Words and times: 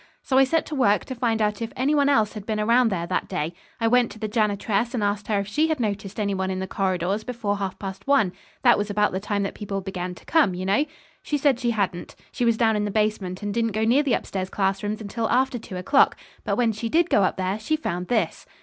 So 0.23 0.39
I 0.39 0.45
set 0.45 0.65
to 0.65 0.73
work 0.73 1.05
to 1.05 1.13
find 1.13 1.43
out 1.43 1.61
if 1.61 1.71
any 1.75 1.93
one 1.93 2.09
else 2.09 2.33
had 2.33 2.43
been 2.43 2.59
around 2.59 2.89
there 2.89 3.05
that 3.05 3.27
day. 3.27 3.53
I 3.79 3.87
went 3.87 4.11
to 4.13 4.17
the 4.17 4.27
janitress 4.27 4.95
and 4.95 5.03
asked 5.03 5.27
her 5.27 5.39
if 5.41 5.47
she 5.47 5.67
had 5.67 5.79
noticed 5.79 6.19
any 6.19 6.33
one 6.33 6.49
in 6.49 6.57
the 6.57 6.65
corridors 6.65 7.23
before 7.23 7.57
halfpast 7.57 8.07
one. 8.07 8.33
That 8.63 8.79
was 8.79 8.89
about 8.89 9.11
the 9.11 9.19
time 9.19 9.43
that 9.43 9.53
people 9.53 9.79
began 9.79 10.15
to 10.15 10.25
come, 10.25 10.55
you 10.55 10.65
know. 10.65 10.87
She 11.21 11.37
said 11.37 11.59
she 11.59 11.69
hadn't. 11.69 12.15
She 12.31 12.45
was 12.45 12.57
down 12.57 12.75
in 12.75 12.85
the 12.85 12.89
basement 12.89 13.43
and 13.43 13.53
didn't 13.53 13.73
go 13.73 13.83
near 13.85 14.01
the 14.01 14.13
upstairs 14.15 14.49
classrooms 14.49 15.01
until 15.01 15.29
after 15.29 15.59
two 15.59 15.77
o'clock. 15.77 16.17
But 16.43 16.55
when 16.55 16.71
she 16.71 16.89
did 16.89 17.07
go 17.11 17.21
up 17.21 17.37
there 17.37 17.59
she 17.59 17.75
found 17.75 18.07
this." 18.07 18.47